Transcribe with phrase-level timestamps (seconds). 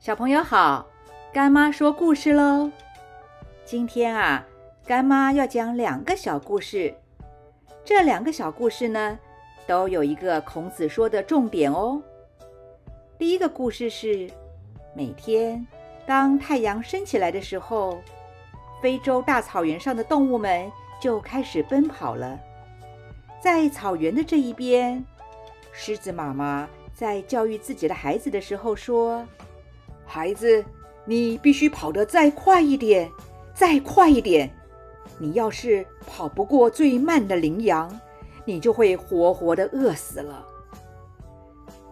[0.00, 0.86] 小朋友好，
[1.32, 2.70] 干妈说故事喽。
[3.64, 4.46] 今天啊，
[4.86, 6.94] 干妈要讲两个小故事。
[7.84, 9.18] 这两个小故事呢，
[9.66, 12.00] 都有一个孔子说的重点哦。
[13.18, 14.30] 第一个故事是，
[14.94, 15.66] 每天
[16.06, 17.98] 当太阳升起来的时候，
[18.80, 20.70] 非洲大草原上的动物们
[21.00, 22.38] 就开始奔跑了。
[23.40, 25.04] 在草原的这一边，
[25.72, 29.26] 狮子妈妈在教育自己的孩子的时候说
[30.08, 30.64] ：“孩子，
[31.04, 33.08] 你必须跑得再快一点，
[33.54, 34.50] 再快一点。
[35.18, 38.00] 你要是跑不过最慢的羚羊，
[38.44, 40.44] 你就会活活的饿死了。”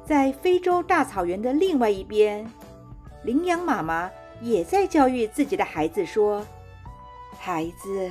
[0.04, 2.50] 在非洲大草原的另外一边，
[3.22, 6.44] 羚羊妈妈也在教育自己的孩子说
[7.38, 8.10] ：“孩子，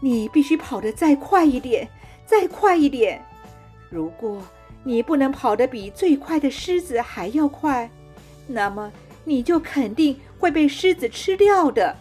[0.00, 1.88] 你必须跑得再快一点。”
[2.26, 3.24] 再快一点！
[3.88, 4.42] 如果
[4.82, 7.88] 你不能跑得比最快的狮子还要快，
[8.48, 8.90] 那么
[9.26, 11.94] 你就肯定会被狮子吃掉的。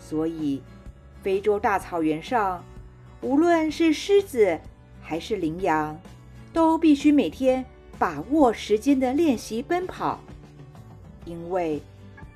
[0.00, 0.60] 所以，
[1.22, 2.64] 非洲大草原上，
[3.20, 4.58] 无论是狮子
[5.00, 5.96] 还是羚羊，
[6.52, 7.64] 都必须每天
[7.98, 10.18] 把握时间的练习奔跑，
[11.24, 11.80] 因为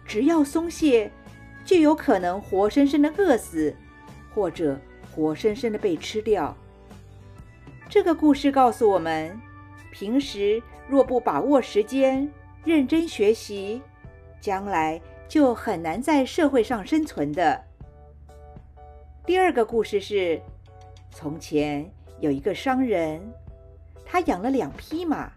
[0.06, 1.10] 只要松懈，
[1.64, 3.74] 就有可能活生生的饿死，
[4.32, 4.78] 或者。
[5.10, 6.56] 活生生的被吃掉。
[7.88, 9.36] 这个故事告诉我们：
[9.90, 12.30] 平时若不把握时间，
[12.68, 13.80] 认真学习，
[14.42, 17.58] 将来就很难在社会上生存的。
[19.24, 20.38] 第二个故事是：
[21.10, 23.22] 从前有一个商人，
[24.04, 25.32] 他养了两匹马，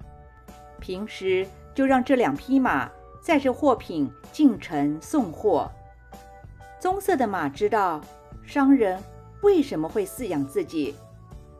[0.81, 5.71] 平时就让这两匹马载着货品进城送货。
[6.81, 8.01] 棕色的马知道
[8.45, 9.01] 商人。
[9.41, 10.93] 为什么会饲养自己？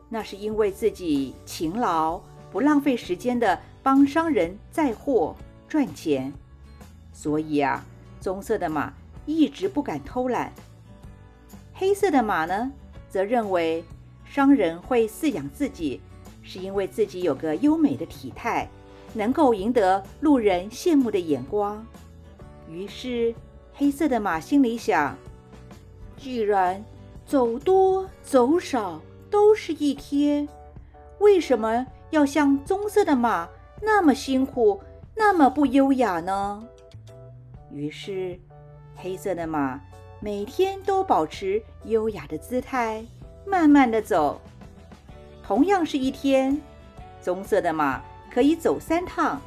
[0.10, 5.34] 那是因为自己勤劳，不浪费时间的帮商人载货
[5.72, 6.34] 赚钱。
[7.14, 7.86] 所以啊，
[8.20, 8.92] 棕色的马
[9.26, 10.52] 一直不敢偷懒。
[11.74, 12.70] 黑色的马呢，
[13.08, 13.82] 则认为
[14.26, 16.02] 商人会饲养自己，
[16.44, 18.68] 是因为自己有个优美的体态，
[19.14, 21.82] 能够赢得路人羡慕的眼光。
[22.70, 23.34] 于是，
[23.74, 25.16] 黑色的马心里想：
[26.18, 26.84] 既然
[27.26, 30.50] 走多走少都是一天，
[31.20, 33.48] 为什么要像棕色的马
[33.82, 34.82] 那么辛苦、
[35.24, 36.68] 那么不优雅呢？
[37.72, 38.40] 于是，
[38.96, 39.80] 黑色的马
[40.20, 43.06] 每天都保持优雅的姿态，
[43.46, 44.42] 慢慢的走。
[45.44, 46.60] 同样是一天，
[47.22, 48.02] 棕色的马
[48.34, 49.40] 可以走三趟，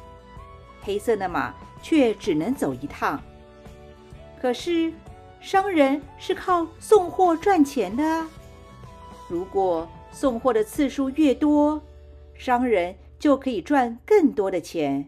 [0.81, 3.21] 黑色的马却只能走一趟。
[4.41, 4.93] 可是。
[5.41, 8.25] 商人是靠送货赚钱的，
[9.27, 11.79] 如果送货的次数越多，
[12.33, 15.07] 商人就可以赚更多的钱。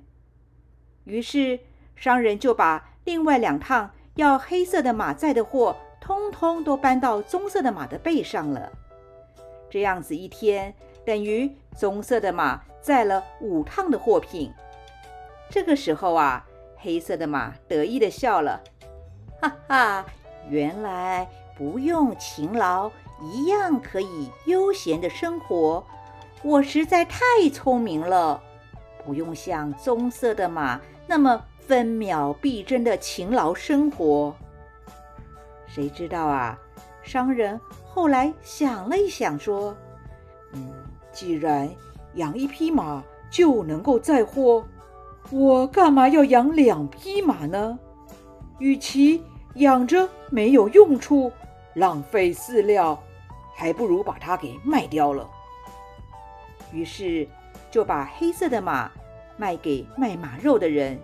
[1.08, 1.60] 于是，
[1.96, 8.70] 商人就把另外两趟要黑色的马载的货，通通都搬到棕色的马的背上了。
[9.70, 10.76] 这样子一天，
[11.06, 14.52] 等于棕色的马载了五趟的货品。
[15.50, 18.62] 这个时候啊，黑色的马得意的笑了，
[19.42, 20.06] 哈哈。
[20.50, 22.90] 原来不用勤劳，
[23.22, 25.86] 一样可以悠闲的生活。
[26.42, 27.20] 我实在太
[27.52, 28.42] 聪明了，
[29.08, 34.36] 不用像棕色的马那么分秒必争的勤劳生活。
[35.66, 36.60] 谁知道啊？
[37.04, 39.74] 商人后来想了一想，说
[40.52, 40.74] ：“嗯，
[41.14, 41.70] 既然
[42.16, 43.02] 养一匹马
[43.32, 44.62] 就能够载货，
[45.32, 47.80] 我干嘛要养两匹马呢？
[48.60, 49.24] 与其……”
[49.56, 51.32] 养着没有用处，
[51.74, 53.02] 浪费饲料，
[53.56, 55.28] 还不如把它给卖掉了。
[56.72, 57.28] 于是
[57.78, 58.92] 就把黑色的马
[59.38, 60.98] 卖给卖马肉的人，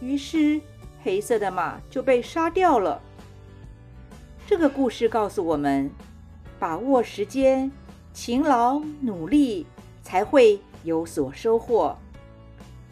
[0.00, 0.60] 于是
[1.04, 3.00] 黑色的马就被杀掉了。
[4.48, 5.88] 这个故事告诉我们：
[6.58, 7.70] 把握时间，
[8.12, 9.64] 勤劳努力，
[10.02, 11.96] 才会有所收获。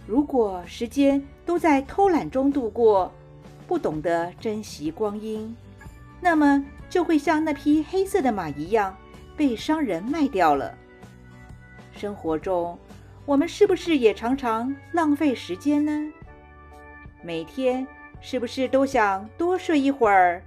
[0.07, 3.11] 如果时间都在偷懒中度过，
[3.67, 5.53] 不懂得珍惜光阴，
[6.21, 8.97] 那么就会像那匹黑色的马一样
[9.37, 10.73] 被商人卖掉了。
[11.97, 12.79] 生活中，
[13.25, 16.13] 我们是不是也常常浪费时间呢？
[17.23, 17.87] 每天
[18.21, 20.43] 是不是都想多睡一会儿，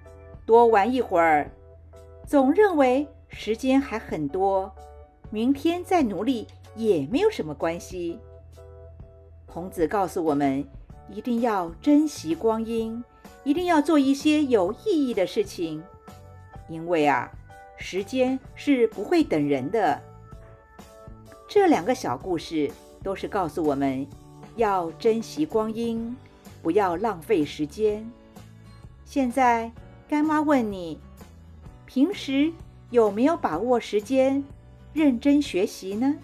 [0.46, 1.50] 多玩一会儿，
[2.26, 4.72] 总认为时间还很多，
[5.30, 8.20] 明天再努力也没有什么关系。
[9.46, 10.66] 孔子告诉我们。
[11.10, 13.02] 一定要珍惜光阴，
[13.46, 15.82] 一定要做一些有意义的事情，
[16.68, 17.32] 因为啊，
[17.78, 20.02] 时间是不会等人的。
[21.48, 22.70] 这两个小故事
[23.02, 24.06] 都是告诉我们
[24.58, 26.16] 要珍惜光阴，
[26.62, 28.06] 不要浪费时间。
[29.06, 29.72] 现在，
[30.10, 31.00] 干妈问你，
[31.86, 32.52] 平时
[32.90, 34.44] 有没有把握时间
[34.92, 36.16] 认真学习呢？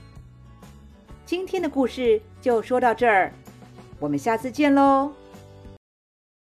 [1.26, 3.32] 今天的故事就说到这儿，
[4.00, 5.14] 我们下次见喽。